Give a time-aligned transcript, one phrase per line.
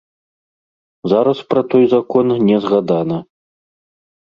[1.13, 3.23] Зараз пра той закон не згадана.